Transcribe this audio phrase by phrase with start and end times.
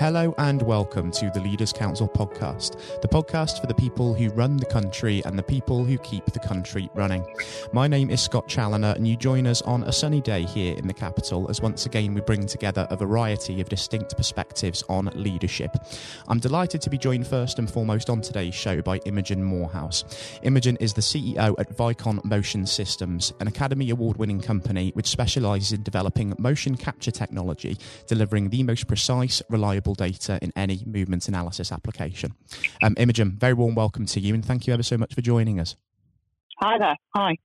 [0.00, 4.56] Hello and welcome to the Leaders Council podcast, the podcast for the people who run
[4.56, 7.22] the country and the people who keep the country running.
[7.74, 10.86] My name is Scott Challoner, and you join us on a sunny day here in
[10.86, 15.76] the capital as once again we bring together a variety of distinct perspectives on leadership.
[16.28, 20.04] I'm delighted to be joined first and foremost on today's show by Imogen Moorhouse.
[20.42, 25.74] Imogen is the CEO at Vicon Motion Systems, an Academy Award winning company which specialises
[25.74, 27.76] in developing motion capture technology,
[28.06, 32.34] delivering the most precise, reliable data in any movement analysis application.
[32.82, 35.60] Um, Imogen, very warm welcome to you and thank you ever so much for joining
[35.60, 35.76] us.
[36.60, 36.96] Hi there.
[37.14, 37.36] Hi.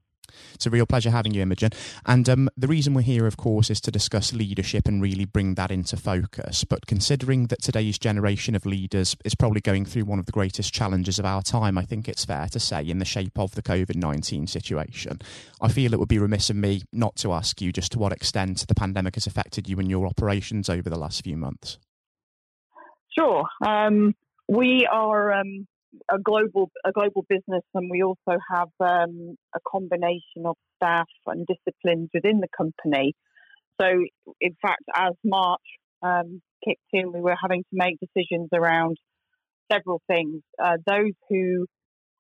[0.54, 1.72] It's a real pleasure having you, Imogen.
[2.06, 5.56] And um, the reason we're here, of course, is to discuss leadership and really bring
[5.56, 6.64] that into focus.
[6.64, 10.74] But considering that today's generation of leaders is probably going through one of the greatest
[10.74, 13.64] challenges of our time, I think it's fair to say, in the shape of the
[13.64, 15.20] COVID 19 situation,
[15.62, 18.12] I feel it would be remiss of me not to ask you just to what
[18.12, 21.78] extent the pandemic has affected you and your operations over the last few months.
[23.18, 23.46] Sure.
[23.66, 24.14] Um,
[24.48, 25.68] we are um,
[26.12, 31.48] a global a global business, and we also have um, a combination of staff and
[31.48, 33.14] disciplines within the company.
[33.80, 33.88] So,
[34.42, 35.62] in fact, as March
[36.02, 38.98] um, kicked in, we were having to make decisions around
[39.72, 40.42] several things.
[40.62, 41.66] Uh, those who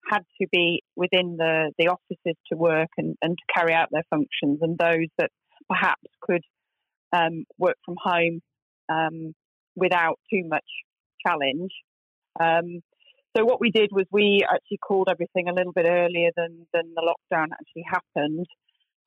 [0.09, 4.03] had to be within the, the offices to work and, and to carry out their
[4.09, 5.29] functions, and those that
[5.69, 6.43] perhaps could
[7.13, 8.41] um, work from home
[8.89, 9.33] um,
[9.75, 10.63] without too much
[11.25, 11.71] challenge.
[12.39, 12.81] Um,
[13.35, 16.93] so what we did was we actually called everything a little bit earlier than, than
[16.95, 18.45] the lockdown actually happened.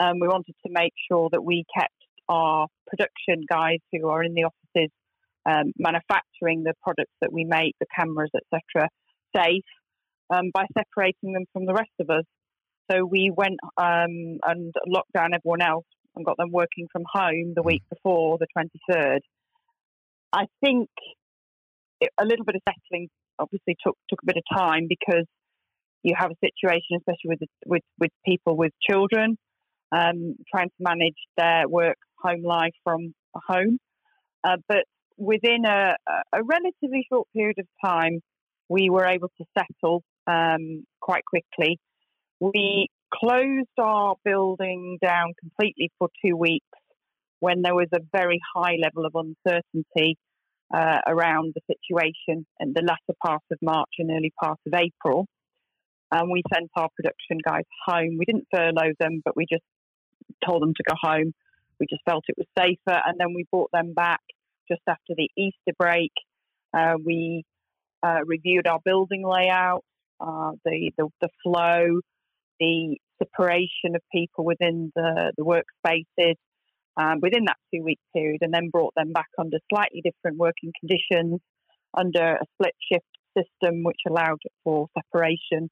[0.01, 1.95] Um, we wanted to make sure that we kept
[2.29, 4.93] our production guys who are in the offices
[5.47, 8.89] um, manufacturing the products that we make, the cameras, etc.,
[9.35, 9.65] safe
[10.31, 12.25] um, by separating them from the rest of us.
[12.91, 17.53] So we went um, and locked down everyone else and got them working from home
[17.55, 19.21] the week before the 23rd.
[20.33, 20.89] I think
[22.01, 25.27] it, a little bit of settling obviously took took a bit of time because
[26.03, 29.37] you have a situation, especially with with with people with children,
[29.93, 33.78] um, trying to manage their work home life from home.
[34.45, 34.84] Uh, but
[35.17, 35.95] within a,
[36.33, 38.21] a, relatively short period of time,
[38.69, 41.78] we were able to settle um, quite quickly.
[42.39, 46.67] We closed our building down completely for two weeks
[47.41, 50.17] when there was a very high level of uncertainty
[50.75, 55.27] uh, around the situation in the latter part of March and early part of April.
[56.11, 58.17] And we sent our production guys home.
[58.19, 59.65] We didn't furlough them, but we just
[60.45, 61.33] told them to go home.
[61.81, 63.01] We just felt it was safer.
[63.05, 64.21] And then we brought them back
[64.71, 66.12] just after the Easter break.
[66.75, 67.45] Uh, we
[68.03, 69.84] uh, reviewed our building layout,
[70.21, 72.01] uh, the, the, the flow,
[72.61, 76.34] the separation of people within the, the workspaces,
[76.98, 80.72] um, within that two week period and then brought them back under slightly different working
[80.81, 81.41] conditions
[81.97, 85.70] under a split shift system which allowed for separation.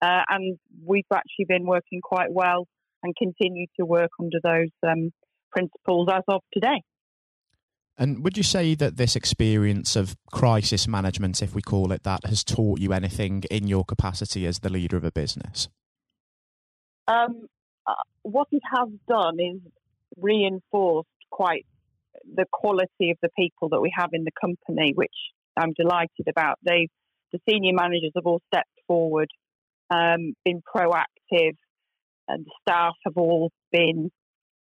[0.00, 2.66] Uh, and we've actually been working quite well
[3.02, 5.10] and continue to work under those um,
[5.52, 6.82] principles as of today.
[7.98, 12.24] And would you say that this experience of crisis management, if we call it that,
[12.24, 15.68] has taught you anything in your capacity as the leader of a business?
[17.06, 17.48] Um,
[17.86, 19.60] uh, what it has done is
[20.20, 21.66] reinforced quite
[22.34, 25.14] the quality of the people that we have in the company, which
[25.56, 26.58] I'm delighted about.
[26.64, 26.88] They,
[27.32, 29.28] the senior managers have all stepped forward,
[29.90, 31.56] um, been proactive,
[32.28, 34.10] and the staff have all been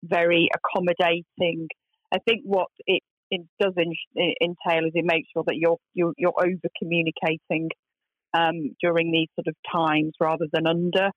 [0.04, 1.68] very accommodating.
[2.14, 3.94] I think what it, it does in,
[4.42, 7.70] entail is it makes sure that you're you're, you're over communicating
[8.34, 11.10] um, during these sort of times rather than under.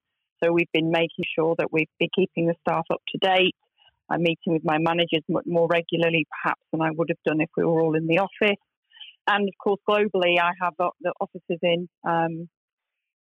[0.42, 3.54] So we've been making sure that we've been keeping the staff up to date.
[4.10, 7.64] I'm meeting with my managers more regularly, perhaps, than I would have done if we
[7.64, 8.60] were all in the office.
[9.26, 12.48] And of course, globally, I have the offices in um,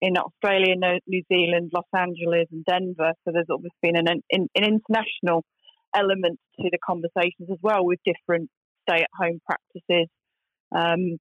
[0.01, 0.75] in Australia,
[1.07, 3.13] New Zealand, Los Angeles, and Denver.
[3.25, 5.45] So there's obviously been an, an, an international
[5.95, 8.51] element to the conversations as well, with different
[8.89, 10.09] stay-at-home practices
[10.75, 11.19] um,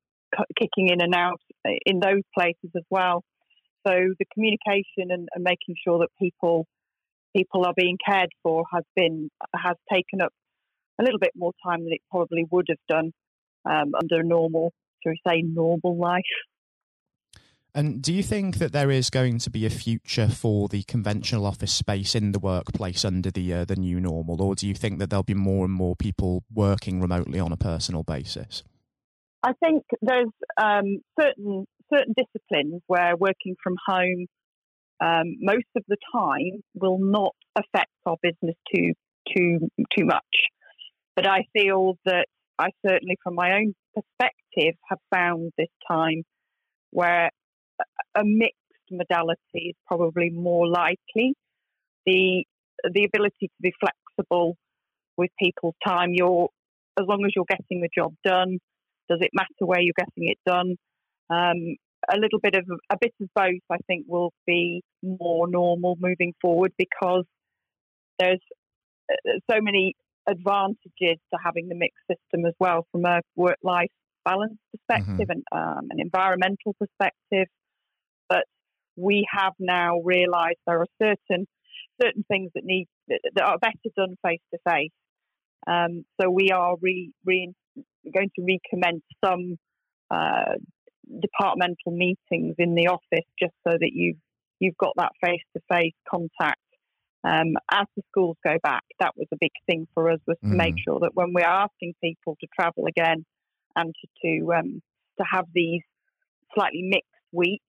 [0.57, 1.41] kicking in and out
[1.85, 3.23] in those places as well.
[3.85, 6.65] So the communication and, and making sure that people
[7.35, 10.33] people are being cared for has been has taken up
[10.99, 13.11] a little bit more time than it probably would have done
[13.65, 16.23] um, under a normal, shall we say, normal life.
[17.73, 21.45] And do you think that there is going to be a future for the conventional
[21.45, 24.99] office space in the workplace under the uh, the new normal, or do you think
[24.99, 28.63] that there'll be more and more people working remotely on a personal basis?
[29.41, 30.27] I think there's
[30.61, 34.27] um, certain certain disciplines where working from home
[35.01, 38.93] um, most of the time will not affect our business too
[39.35, 39.59] too
[39.97, 40.21] too much.
[41.15, 42.27] But I feel that
[42.57, 46.23] I certainly, from my own perspective, have found this time
[46.91, 47.29] where
[48.15, 48.55] a mixed
[48.91, 51.33] modality is probably more likely.
[52.05, 52.45] The
[52.83, 54.57] the ability to be flexible
[55.17, 56.11] with people's time.
[56.13, 56.49] You're
[56.99, 58.59] as long as you're getting the job done.
[59.09, 60.75] Does it matter where you're getting it done?
[61.29, 61.75] Um,
[62.09, 66.33] a little bit of a bit of both, I think, will be more normal moving
[66.41, 67.25] forward because
[68.19, 68.41] there's
[69.11, 69.95] uh, so many
[70.27, 73.89] advantages to having the mixed system as well from a work life
[74.23, 75.31] balance perspective mm-hmm.
[75.31, 77.47] and um, an environmental perspective.
[78.29, 78.45] But
[78.95, 81.47] we have now realised there are certain
[82.01, 84.91] certain things that need that are better done face to face.
[86.19, 87.53] So we are re, re,
[88.13, 89.57] going to recommence some
[90.09, 90.55] uh,
[91.19, 94.17] departmental meetings in the office just so that you've
[94.59, 96.59] you've got that face to face contact.
[97.23, 100.49] Um, as the schools go back, that was a big thing for us was to
[100.49, 100.55] mm.
[100.55, 103.25] make sure that when we're asking people to travel again
[103.75, 104.81] and to to, um,
[105.19, 105.81] to have these
[106.55, 107.63] slightly mixed weeks,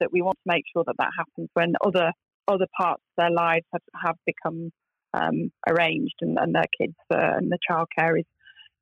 [0.00, 2.12] that we want to make sure that that happens when other
[2.48, 4.70] other parts of their lives have, have become
[5.14, 8.26] um, arranged and, and, their kids uh, and the childcare is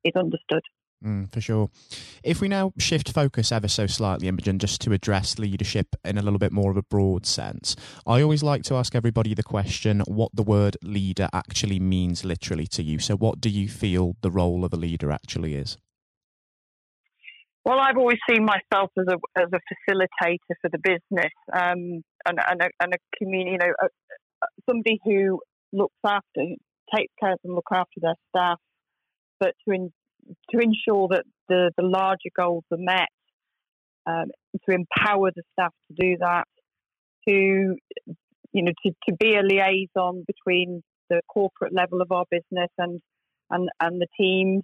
[0.03, 0.63] is understood.
[1.03, 1.69] Mm, for sure.
[2.23, 6.21] If we now shift focus ever so slightly, Imogen, just to address leadership in a
[6.21, 7.75] little bit more of a broad sense,
[8.05, 12.67] I always like to ask everybody the question what the word leader actually means literally
[12.67, 12.99] to you.
[12.99, 15.77] So, what do you feel the role of a leader actually is?
[17.65, 22.39] Well, I've always seen myself as a as a facilitator for the business um, and,
[22.47, 25.39] and, a, and a community, you know, a, somebody who
[25.73, 26.41] looks after,
[26.95, 28.59] takes care of and look after their staff,
[29.39, 29.91] but to in,
[30.51, 33.09] to ensure that the, the larger goals are met,
[34.05, 34.31] um,
[34.67, 36.45] to empower the staff to do that,
[37.27, 37.75] to
[38.53, 42.99] you know to, to be a liaison between the corporate level of our business and
[43.49, 44.63] and, and the teams,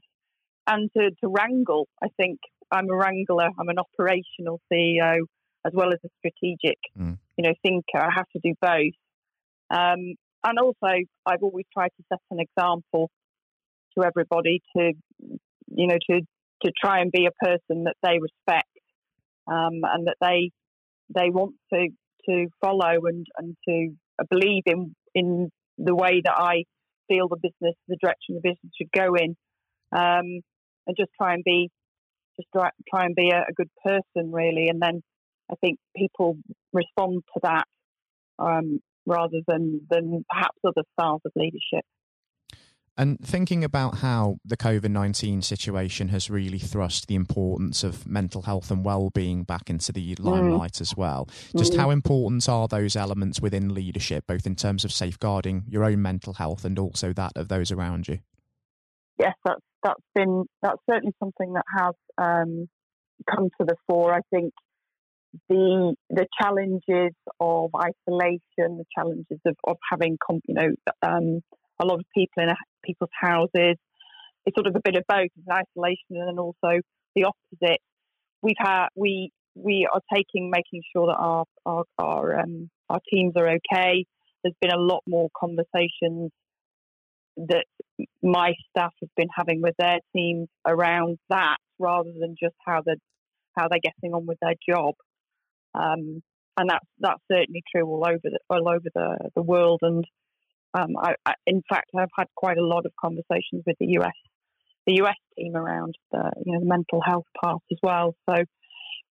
[0.65, 1.87] and to, to wrangle.
[2.01, 2.39] I think
[2.71, 3.49] I'm a wrangler.
[3.59, 5.19] I'm an operational CEO
[5.65, 7.17] as well as a strategic, mm.
[7.37, 7.97] you know, thinker.
[7.97, 8.93] I have to do both.
[9.69, 10.87] Um, and also,
[11.25, 13.09] I've always tried to set an example
[13.97, 14.93] to everybody to
[15.67, 16.21] you know, to
[16.63, 18.67] to try and be a person that they respect
[19.47, 20.51] um, and that they
[21.13, 21.89] they want to
[22.29, 23.89] to follow and and to
[24.29, 26.63] believe in in the way that I
[27.07, 29.35] feel the business, the direction the business should go in,
[29.91, 30.41] um,
[30.85, 31.69] and just try and be
[32.35, 35.01] just try, and be a, a, good person really, and then
[35.51, 36.37] I think people
[36.71, 37.65] respond to that
[38.37, 41.85] um, rather than than perhaps other styles of leadership.
[42.97, 48.41] And thinking about how the COVID 19 situation has really thrust the importance of mental
[48.41, 50.25] health and well being back into the mm.
[50.25, 50.81] limelight mm.
[50.81, 51.77] as well, just mm.
[51.77, 56.33] how important are those elements within leadership, both in terms of safeguarding your own mental
[56.33, 58.19] health and also that of those around you?
[59.19, 62.67] Yes, that's, that's been, that's certainly something that has um,
[63.29, 64.13] come to the fore.
[64.13, 64.53] I think
[65.49, 70.69] the the challenges of isolation, the challenges of, of having, you know,
[71.03, 71.41] um,
[71.79, 72.49] a lot of people in
[72.83, 73.77] people's houses.
[74.45, 76.79] It's sort of a bit of both, it's an isolation and then also
[77.15, 77.81] the opposite.
[78.41, 83.33] We've had we we are taking making sure that our our our, um, our teams
[83.35, 84.05] are okay.
[84.43, 86.31] There's been a lot more conversations
[87.37, 87.65] that
[88.21, 92.93] my staff have been having with their teams around that, rather than just how they
[93.57, 94.93] how they're getting on with their job.
[95.73, 96.21] Um,
[96.55, 99.79] and that's that's certainly true all over the all over the, the world.
[99.81, 100.05] And
[100.77, 104.13] um, I, I, in fact, I've had quite a lot of conversations with the US,
[104.85, 108.15] the US team around the you know the mental health part as well.
[108.29, 108.35] So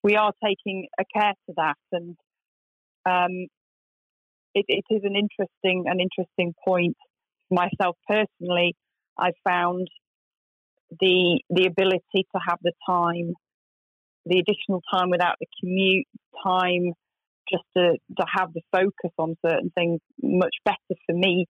[0.03, 2.17] we are taking a care to that, and
[3.05, 3.47] um,
[4.55, 6.97] it, it is an interesting an interesting point.
[7.51, 8.75] Myself personally,
[9.19, 9.89] I found
[11.01, 13.35] the the ability to have the time,
[14.25, 16.07] the additional time without the commute
[16.45, 16.93] time
[17.51, 21.47] just to, to have the focus on certain things much better for me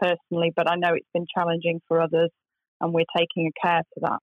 [0.00, 2.30] personally, but I know it's been challenging for others,
[2.80, 4.18] and we're taking a care to that.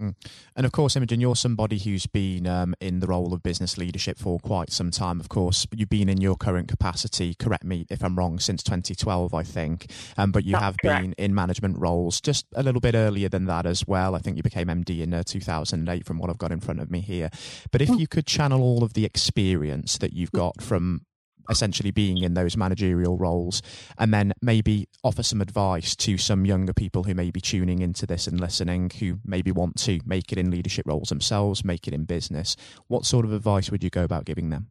[0.00, 0.14] Mm.
[0.56, 4.18] And of course, Imogen, you're somebody who's been um, in the role of business leadership
[4.18, 5.20] for quite some time.
[5.20, 9.32] Of course, you've been in your current capacity, correct me if I'm wrong, since 2012,
[9.34, 9.90] I think.
[10.16, 11.02] Um, but you That's have correct.
[11.02, 14.14] been in management roles just a little bit earlier than that as well.
[14.14, 16.90] I think you became MD in uh, 2008, from what I've got in front of
[16.90, 17.30] me here.
[17.70, 17.98] But if mm.
[17.98, 21.02] you could channel all of the experience that you've got from
[21.50, 23.62] essentially being in those managerial roles
[23.98, 28.06] and then maybe offer some advice to some younger people who may be tuning into
[28.06, 31.94] this and listening who maybe want to make it in leadership roles themselves make it
[31.94, 32.56] in business
[32.88, 34.68] what sort of advice would you go about giving them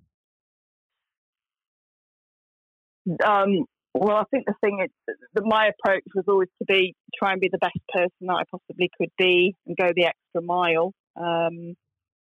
[3.25, 7.31] um, Well, I think the thing is that my approach was always to be try
[7.31, 10.93] and be the best person that I possibly could be and go the extra mile,
[11.15, 11.75] um,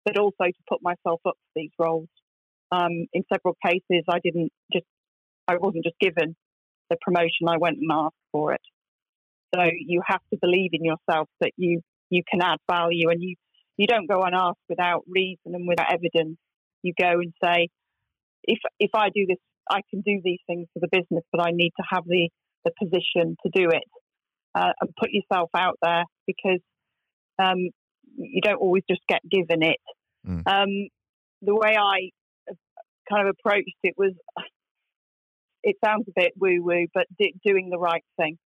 [0.04, 2.08] but also to put myself up for these roles.
[2.74, 4.86] Um, in several cases, I didn't just
[5.46, 6.34] I wasn't just given
[6.90, 8.60] the promotion; I went and asked for it.
[9.54, 13.36] So you have to believe in yourself that you you can add value, and you
[13.76, 16.38] you don't go and ask without reason and without evidence.
[16.82, 17.68] You go and say,
[18.42, 19.38] if if I do this,
[19.70, 22.28] I can do these things for the business, but I need to have the
[22.64, 23.84] the position to do it
[24.54, 26.60] uh, and put yourself out there because
[27.38, 27.58] um,
[28.16, 29.80] you don't always just get given it.
[30.26, 30.42] Mm.
[30.46, 30.88] Um,
[31.42, 32.10] the way I
[33.08, 34.12] kind of approached it was,
[35.62, 37.06] it sounds a bit woo woo, but
[37.44, 38.38] doing the right thing.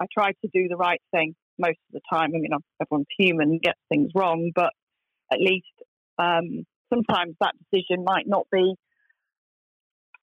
[0.00, 2.32] I tried to do the right thing most of the time.
[2.34, 2.50] I mean,
[2.80, 4.72] everyone's human and gets things wrong, but
[5.32, 5.66] at least
[6.18, 8.74] um, sometimes that decision might not be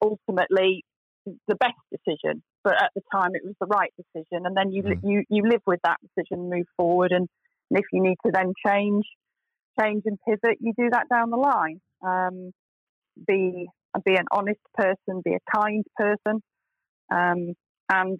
[0.02, 0.84] ultimately
[1.48, 4.46] the best decision, but at the time it was the right decision.
[4.46, 5.00] And then you mm.
[5.04, 7.28] you you live with that decision, move forward, and,
[7.70, 9.06] and, if you need to then change,
[9.80, 11.80] change and pivot, you do that down the line.
[12.06, 12.52] Um,
[13.28, 13.68] be
[14.06, 16.42] be an honest person, be a kind person,
[17.12, 17.54] um,
[17.92, 18.20] and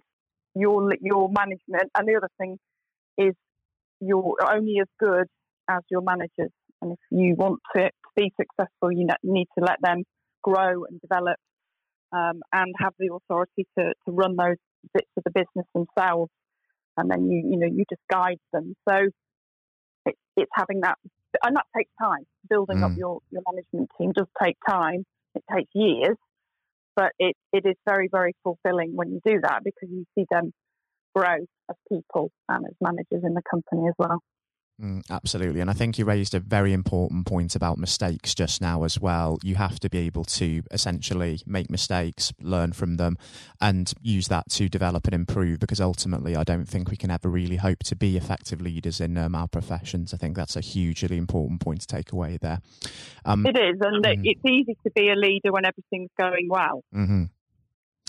[0.54, 1.90] your your management.
[1.96, 2.58] And the other thing
[3.18, 3.34] is
[4.00, 5.26] you're only as good
[5.68, 6.52] as your managers.
[6.82, 10.04] And if you want to be successful, you need to let them
[10.42, 11.36] grow and develop
[12.12, 14.56] um, and have the authority to, to run those
[14.92, 16.30] bits of the business themselves.
[16.96, 18.74] And then you, you know, you just guide them.
[18.88, 18.96] So
[20.06, 20.96] it, it's having that,
[21.42, 22.24] and that takes time.
[22.48, 22.84] Building mm.
[22.84, 25.04] up your, your management team does take time.
[25.34, 26.16] It takes years,
[26.94, 30.52] but it, it is very, very fulfilling when you do that because you see them
[31.14, 31.36] grow
[31.68, 34.20] as people and as managers in the company as well.
[34.82, 35.60] Mm, absolutely.
[35.60, 39.38] And I think you raised a very important point about mistakes just now as well.
[39.42, 43.16] You have to be able to essentially make mistakes, learn from them,
[43.60, 47.28] and use that to develop and improve because ultimately, I don't think we can ever
[47.28, 50.12] really hope to be effective leaders in um, our professions.
[50.12, 52.58] I think that's a hugely important point to take away there.
[53.24, 53.78] Um, it is.
[53.80, 56.82] And mm, it's easy to be a leader when everything's going well.
[56.92, 57.24] Mm-hmm.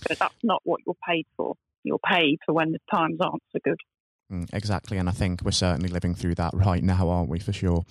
[0.07, 1.55] But that's not what you're paid for.
[1.83, 3.79] You're paid for when the times aren't so good.
[4.31, 7.37] Mm, exactly, and I think we're certainly living through that right now, aren't we?
[7.37, 7.85] For sure.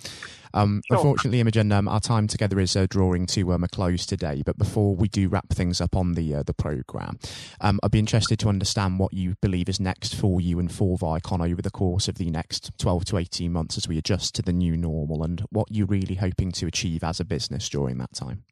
[0.53, 0.97] Um, sure.
[0.97, 4.43] Unfortunately, Imogen, um, our time together is uh, drawing to um, a close today.
[4.45, 7.19] But before we do wrap things up on the uh, the program,
[7.61, 10.97] um, I'd be interested to understand what you believe is next for you and for
[10.97, 14.41] Vicon over the course of the next twelve to eighteen months as we adjust to
[14.41, 18.13] the new normal, and what you're really hoping to achieve as a business during that
[18.13, 18.43] time.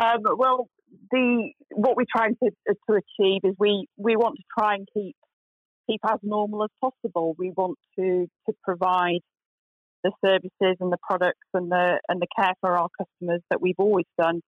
[0.00, 0.68] Um, well,
[1.12, 5.14] the what we're trying to to achieve is we we want to try and keep
[5.88, 7.34] keep as normal as possible.
[7.38, 9.20] We want to to provide
[10.04, 13.78] the services and the products and the and the care for our customers that we've
[13.78, 14.40] always done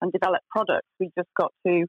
[0.00, 0.88] and develop products.
[0.98, 1.86] We just got to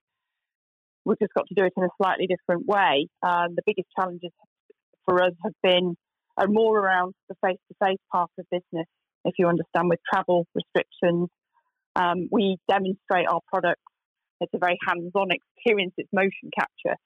[1.06, 3.08] we've just got to do it in a slightly different way.
[3.22, 4.32] Um, the biggest challenges
[5.06, 5.96] for us have been
[6.38, 8.88] are more around the face to face part of business.
[9.26, 11.30] If you understand, with travel restrictions,
[11.96, 13.82] um, we demonstrate our products.
[14.42, 15.94] It's a very hands on experience.
[15.98, 16.98] It's motion capture.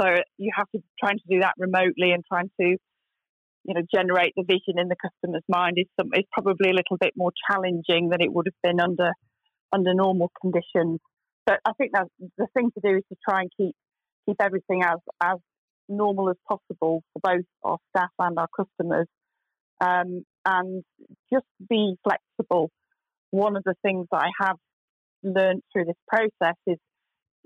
[0.00, 2.76] So you have to trying to do that remotely and trying to,
[3.64, 6.98] you know, generate the vision in the customer's mind is some is probably a little
[7.00, 9.12] bit more challenging than it would have been under
[9.72, 11.00] under normal conditions.
[11.46, 13.74] But I think that the thing to do is to try and keep
[14.26, 15.38] keep everything as as
[15.88, 19.06] normal as possible for both our staff and our customers,
[19.80, 20.84] um, and
[21.32, 22.70] just be flexible.
[23.30, 24.56] One of the things that I have
[25.22, 26.78] learned through this process is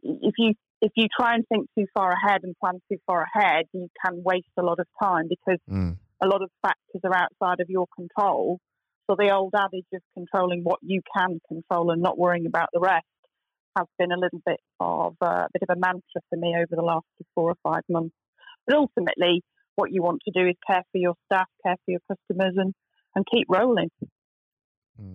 [0.02, 3.66] if you if you try and think too far ahead and plan too far ahead,
[3.72, 5.96] you can waste a lot of time because mm.
[6.22, 8.58] a lot of factors are outside of your control.
[9.08, 12.80] So the old adage of controlling what you can control and not worrying about the
[12.80, 13.04] rest
[13.76, 16.70] has been a little bit of uh, a bit of a mantra for me over
[16.70, 18.14] the last four or five months.
[18.66, 19.42] But ultimately,
[19.76, 22.74] what you want to do is care for your staff, care for your customers, and
[23.14, 23.90] and keep rolling.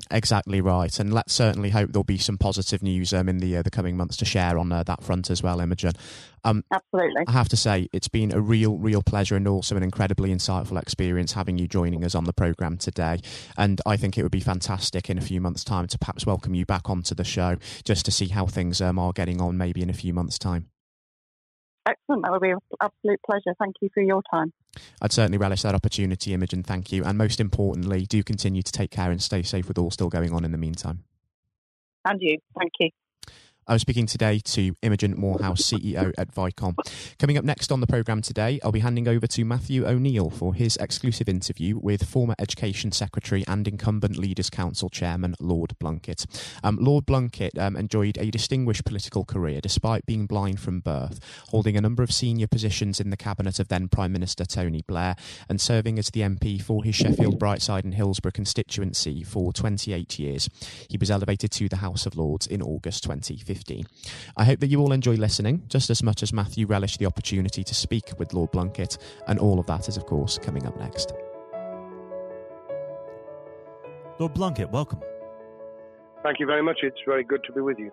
[0.09, 3.61] Exactly right, and let's certainly hope there'll be some positive news um, in the uh,
[3.61, 5.93] the coming months to share on uh, that front as well, Imogen.
[6.43, 9.83] Um, Absolutely, I have to say it's been a real, real pleasure and also an
[9.83, 13.19] incredibly insightful experience having you joining us on the program today.
[13.57, 16.55] And I think it would be fantastic in a few months' time to perhaps welcome
[16.55, 19.81] you back onto the show just to see how things um, are getting on, maybe
[19.81, 20.69] in a few months' time.
[21.87, 22.23] Excellent.
[22.23, 23.55] That would be an absolute pleasure.
[23.59, 24.51] Thank you for your time.
[25.01, 26.63] I'd certainly relish that opportunity, Imogen.
[26.63, 27.03] Thank you.
[27.03, 30.33] And most importantly, do continue to take care and stay safe with all still going
[30.33, 31.03] on in the meantime.
[32.03, 32.39] And you.
[32.57, 32.89] Thank you.
[33.67, 36.75] I'm speaking today to Imogen Moorhouse, CEO at Vicon.
[37.17, 40.53] Coming up next on the programme today, I'll be handing over to Matthew O'Neill for
[40.53, 46.27] his exclusive interview with former Education Secretary and incumbent Leaders Council Chairman Lord Blunkett.
[46.63, 51.19] Um, Lord Blunkett um, enjoyed a distinguished political career despite being blind from birth,
[51.49, 55.15] holding a number of senior positions in the cabinet of then Prime Minister Tony Blair
[55.49, 60.49] and serving as the MP for his Sheffield, Brightside, and Hillsborough constituency for 28 years.
[60.87, 63.54] He was elevated to the House of Lords in August 2015.
[64.37, 67.63] I hope that you all enjoy listening just as much as Matthew relished the opportunity
[67.63, 68.97] to speak with Lord Blunkett,
[69.27, 71.13] and all of that is, of course, coming up next.
[74.19, 74.99] Lord Blunkett, welcome.
[76.23, 76.79] Thank you very much.
[76.81, 77.91] It's very good to be with you.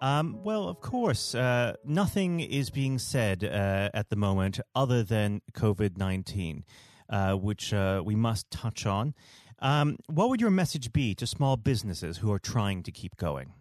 [0.00, 5.42] Um, well, of course, uh, nothing is being said uh, at the moment other than
[5.52, 6.64] COVID 19,
[7.10, 9.14] uh, which uh, we must touch on.
[9.58, 13.52] Um, what would your message be to small businesses who are trying to keep going?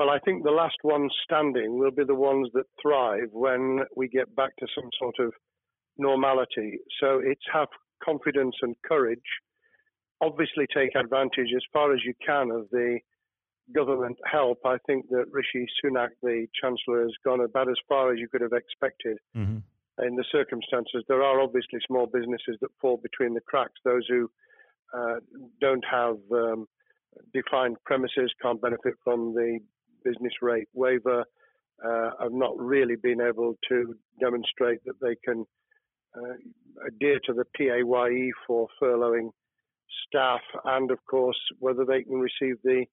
[0.00, 4.08] Well, I think the last ones standing will be the ones that thrive when we
[4.08, 5.34] get back to some sort of
[5.98, 6.78] normality.
[6.98, 7.68] So it's have
[8.02, 9.18] confidence and courage.
[10.22, 13.00] Obviously, take advantage as far as you can of the
[13.74, 14.60] government help.
[14.64, 18.40] I think that Rishi Sunak, the Chancellor, has gone about as far as you could
[18.40, 19.58] have expected mm-hmm.
[20.02, 21.04] in the circumstances.
[21.08, 24.30] There are obviously small businesses that fall between the cracks, those who
[24.96, 25.16] uh,
[25.60, 26.66] don't have um,
[27.34, 29.60] defined premises, can't benefit from the
[30.04, 31.24] business rate waiver
[31.84, 35.44] uh, have not really been able to demonstrate that they can
[36.16, 36.34] uh,
[36.86, 39.30] adhere to the PAYE for furloughing
[40.06, 42.84] staff, and of course whether they can receive the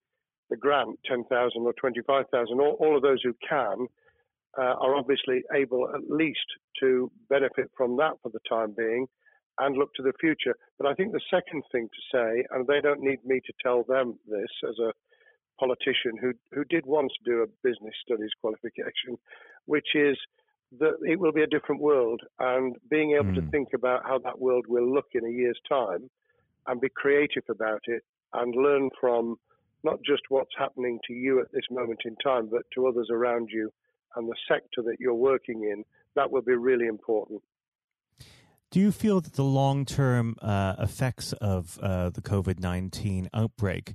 [0.50, 2.58] the grant, 10,000 or 25,000.
[2.58, 3.86] All, all, of those who can
[4.58, 6.46] uh, are obviously able at least
[6.80, 9.06] to benefit from that for the time being
[9.58, 10.54] and look to the future.
[10.78, 13.84] But I think the second thing to say, and they don't need me to tell
[13.86, 14.92] them this as a
[15.58, 19.18] politician who who did once do a business studies qualification,
[19.66, 20.16] which is
[20.78, 23.36] that it will be a different world, and being able mm.
[23.36, 23.50] to hmm.
[23.50, 26.10] think about how that world will look in a year's time,
[26.66, 28.02] and be creative about it,
[28.34, 29.36] and learn from
[29.84, 33.48] not just what's happening to you at this moment in time, but to others around
[33.50, 33.72] you
[34.16, 35.84] and the sector that you're working in,
[36.16, 37.40] that will be really important.
[38.70, 43.94] Do you feel that the long term uh, effects of uh, the COVID 19 outbreak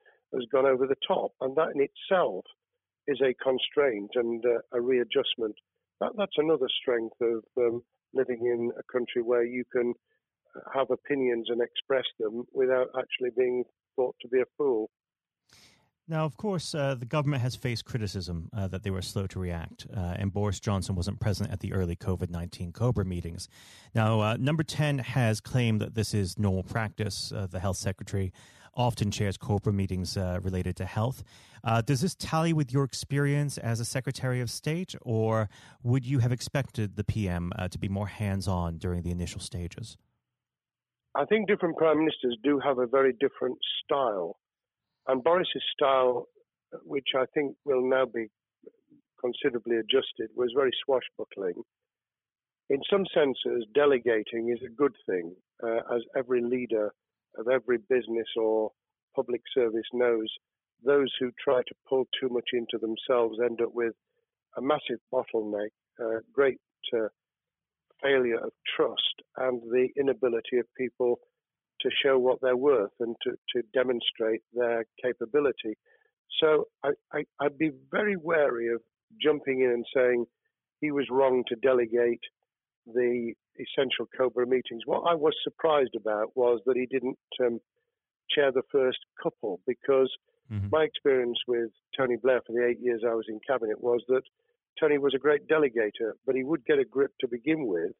[0.33, 1.31] has gone over the top.
[1.41, 2.45] And that in itself
[3.07, 5.55] is a constraint and uh, a readjustment.
[5.99, 9.93] That, that's another strength of um, living in a country where you can
[10.73, 13.63] have opinions and express them without actually being
[13.95, 14.89] thought to be a fool.
[16.07, 19.39] Now, of course, uh, the government has faced criticism uh, that they were slow to
[19.39, 23.47] react, uh, and Boris Johnson wasn't present at the early COVID 19 COBRA meetings.
[23.95, 27.31] Now, uh, number 10 has claimed that this is normal practice.
[27.31, 28.33] Uh, the health secretary
[28.75, 31.23] often chairs COBRA meetings uh, related to health.
[31.85, 35.49] does this tally with your experience as a Secretary of State, or
[35.83, 39.97] would you have expected the PM to be more hands on during the initial stages?
[41.13, 44.37] I think different prime ministers do have a very different style.
[45.07, 46.27] And Boris's style,
[46.83, 48.27] which I think will now be
[49.19, 51.63] considerably adjusted, was very swashbuckling.
[52.69, 56.93] In some senses, delegating is a good thing, uh, as every leader
[57.37, 58.71] of every business or
[59.15, 60.27] public service knows.
[60.83, 63.93] Those who try to pull too much into themselves end up with
[64.57, 65.69] a massive bottleneck,
[66.33, 66.59] great
[66.93, 67.07] uh,
[68.01, 71.19] failure of trust and the inability of people
[71.81, 75.77] to show what they're worth and to, to demonstrate their capability.
[76.41, 78.81] So I, I, I'd be very wary of
[79.21, 80.25] jumping in and saying
[80.79, 82.21] he was wrong to delegate
[82.85, 84.83] the essential Cobra meetings.
[84.85, 87.59] What I was surprised about was that he didn't um,
[88.29, 90.11] chair the first couple because
[90.51, 90.67] mm-hmm.
[90.71, 94.23] my experience with Tony Blair for the eight years I was in cabinet was that
[94.79, 97.91] Tony was a great delegator, but he would get a grip to begin with,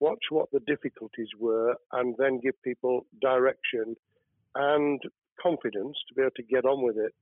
[0.00, 3.96] watch what the difficulties were, and then give people direction
[4.54, 5.00] and
[5.42, 7.12] confidence to be able to get on with it.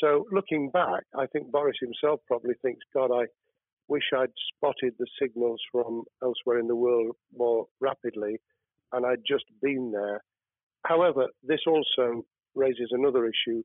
[0.00, 3.26] So looking back, I think Boris himself probably thinks, God, I
[3.88, 8.40] wish I'd spotted the signals from elsewhere in the world more rapidly
[8.92, 10.22] and I'd just been there.
[10.84, 13.62] However, this also raises another issue.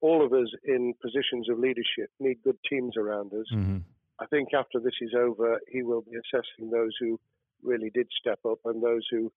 [0.00, 3.46] All of us in positions of leadership need good teams around us.
[3.54, 3.78] Mm-hmm.
[4.20, 7.18] I think after this is over, he will be assessing those who
[7.62, 9.32] really did step up and those who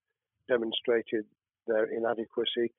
[0.48, 1.24] demonstrated
[1.66, 2.72] their inadequacy.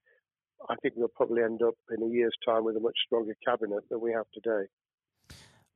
[0.69, 3.83] I think we'll probably end up in a year's time with a much stronger cabinet
[3.89, 4.67] than we have today.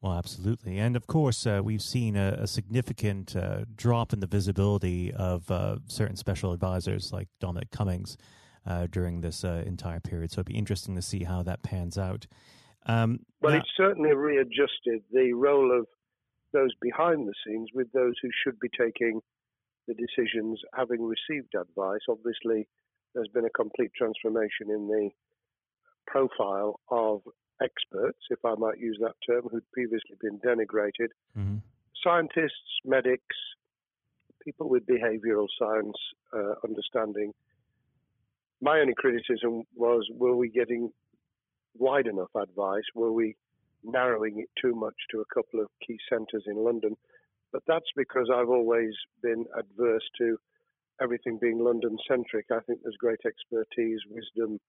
[0.02, 0.78] Well, absolutely.
[0.78, 5.52] And of course, uh, we've seen a, a significant uh, drop in the visibility of
[5.52, 8.18] uh, certain special advisors like Dominic Cummings
[8.66, 10.32] uh, during this uh, entire period.
[10.32, 12.28] So it'd be interesting to see how that pans out.
[12.86, 15.86] Um, well, now- it's certainly readjusted the role of
[16.54, 19.20] those behind the scenes with those who should be taking
[19.88, 22.02] the decisions having received advice.
[22.08, 22.68] Obviously,
[23.14, 25.10] there's been a complete transformation in the
[26.08, 27.22] profile of
[27.62, 31.10] experts, if I might use that term, who'd previously been denigrated.
[31.38, 31.58] Mm-hmm.
[32.04, 33.36] Scientists, medics,
[34.44, 35.98] people with behavioral science
[36.34, 37.34] uh, understanding.
[38.62, 40.92] My only criticism was were we getting
[41.78, 42.84] wide enough advice?
[42.96, 43.36] Were we
[43.84, 46.96] narrowing it too much to a couple of key centres in London.
[47.52, 50.38] But that's because I've always been adverse to
[51.02, 52.48] everything being London centric.
[52.52, 54.60] I think there's great expertise, wisdom,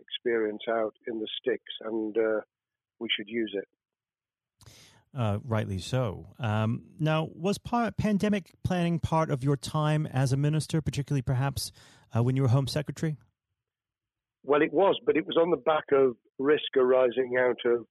[0.00, 2.40] experience out in the sticks, and uh,
[2.98, 3.68] we should use it.
[5.16, 6.26] Uh, rightly so.
[6.38, 11.72] Um, now, was part, pandemic planning part of your time as a minister, particularly perhaps
[12.14, 13.16] uh, when you were Home Secretary?
[14.44, 17.86] Well, it was, but it was on the back of risk arising out of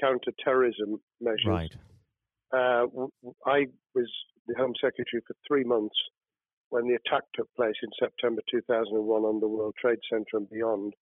[0.00, 1.44] counter-terrorism measures.
[1.46, 1.74] Right.
[2.52, 2.86] Uh,
[3.46, 4.08] I was
[4.46, 5.96] the Home Secretary for three months
[6.70, 10.94] when the attack took place in September 2001 on the World Trade Center and beyond.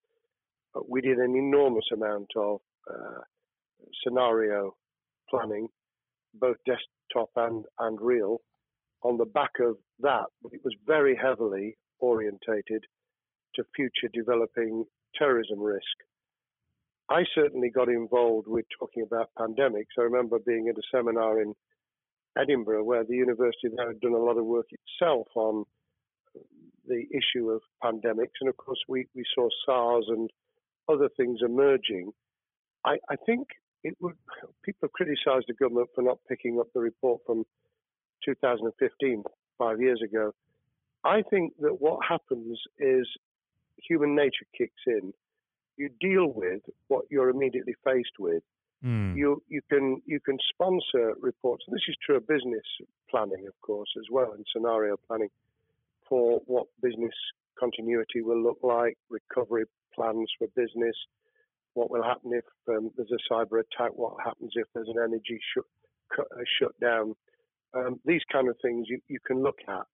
[0.88, 2.60] We did an enormous amount of
[2.90, 3.20] uh,
[4.02, 4.74] scenario
[5.30, 5.68] planning,
[6.34, 8.38] both desktop and, and real.
[9.02, 12.84] On the back of that, it was very heavily orientated
[13.54, 14.84] to future developing
[15.16, 15.96] terrorism risk.
[17.08, 19.94] I certainly got involved with talking about pandemics.
[19.98, 21.54] I remember being at a seminar in
[22.36, 25.64] Edinburgh where the university there had done a lot of work itself on
[26.86, 28.38] the issue of pandemics.
[28.40, 30.28] And of course, we, we saw SARS and
[30.88, 32.12] other things emerging.
[32.84, 33.48] I, I think
[33.82, 34.14] it would,
[34.64, 37.44] people have criticized the government for not picking up the report from
[38.24, 39.22] 2015,
[39.58, 40.32] five years ago.
[41.04, 43.06] I think that what happens is
[43.76, 45.12] human nature kicks in,
[45.76, 48.42] you deal with what you're immediately faced with.
[48.84, 49.16] Mm.
[49.16, 51.64] You you can you can sponsor reports.
[51.68, 52.64] This is true of business
[53.10, 55.30] planning, of course, as well, and scenario planning
[56.08, 57.14] for what business
[57.58, 59.64] continuity will look like, recovery
[59.96, 60.94] plans for business,
[61.74, 65.40] what will happen if um, there's a cyber attack, what happens if there's an energy
[65.52, 66.20] sh-
[66.58, 67.14] shutdown.
[67.74, 69.86] Um, these kind of things you, you can look at,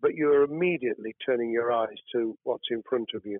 [0.00, 3.38] but you're immediately turning your eyes to what's in front of you.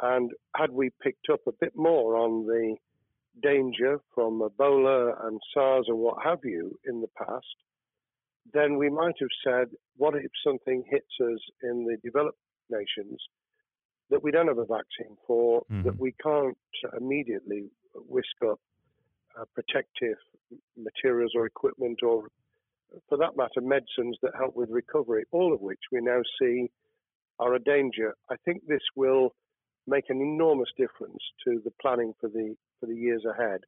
[0.00, 2.76] And had we picked up a bit more on the
[3.42, 7.46] danger from Ebola and SARS and what have you in the past,
[8.52, 12.38] then we might have said, what if something hits us in the developed
[12.70, 13.20] nations
[14.10, 15.82] that we don't have a vaccine for, mm-hmm.
[15.82, 16.56] that we can't
[16.96, 18.60] immediately whisk up
[19.38, 20.16] uh, protective
[20.76, 22.28] materials or equipment or,
[23.08, 26.70] for that matter, medicines that help with recovery, all of which we now see
[27.38, 28.14] are a danger.
[28.30, 29.34] I think this will
[29.86, 33.60] make an enormous difference to the planning for the for the years ahead.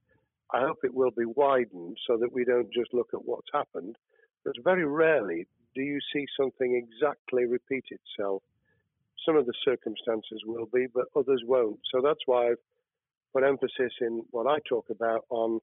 [0.52, 3.96] I hope it will be widened so that we don't just look at what's happened,
[4.44, 8.42] but very rarely do you see something exactly repeat itself.
[9.28, 11.80] Some of the circumstances will be, but others won't.
[11.92, 12.62] So that's why I've
[13.34, 15.60] put emphasis in what I talk about on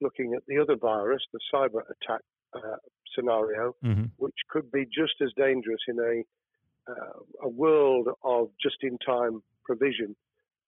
[0.00, 2.22] looking at the other virus, the cyber attack
[2.56, 2.78] uh,
[3.14, 4.06] scenario, mm-hmm.
[4.16, 6.22] which could be just as dangerous in a
[6.90, 10.16] uh, a world of just-in-time provision.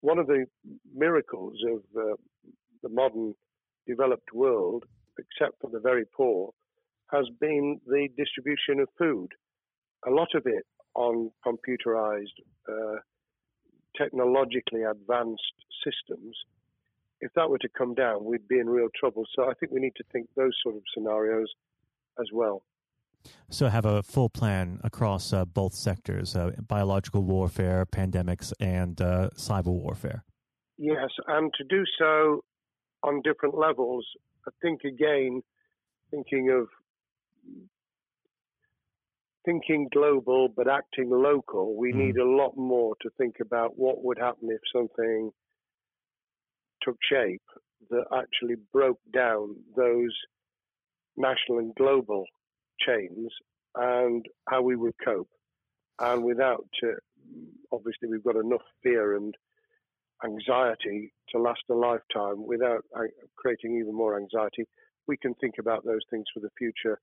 [0.00, 0.46] One of the
[0.94, 2.14] miracles of uh,
[2.82, 3.34] the modern
[3.88, 4.84] developed world,
[5.18, 6.52] except for the very poor,
[7.10, 9.30] has been the distribution of food.
[10.06, 10.64] A lot of it
[10.96, 12.36] on computerized,
[12.68, 12.96] uh,
[13.96, 15.42] technologically advanced
[15.84, 16.36] systems.
[17.20, 19.24] If that were to come down, we'd be in real trouble.
[19.34, 21.48] So I think we need to think those sort of scenarios
[22.18, 22.62] as well.
[23.50, 29.30] So, have a full plan across uh, both sectors uh, biological warfare, pandemics, and uh,
[29.34, 30.22] cyber warfare.
[30.78, 32.44] Yes, and to do so
[33.02, 34.06] on different levels.
[34.46, 35.42] I think, again,
[36.12, 36.68] thinking of
[39.46, 42.06] thinking global but acting local, we mm.
[42.06, 45.30] need a lot more to think about what would happen if something
[46.82, 47.42] took shape
[47.88, 50.14] that actually broke down those
[51.16, 52.24] national and global
[52.86, 53.30] chains
[53.76, 55.28] and how we would cope.
[55.98, 56.98] And without, uh,
[57.72, 59.34] obviously, we've got enough fear and
[60.24, 63.02] anxiety to last a lifetime without uh,
[63.36, 64.64] creating even more anxiety.
[65.06, 66.98] We can think about those things for the future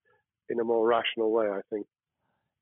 [0.50, 1.86] in a more rational way, I think.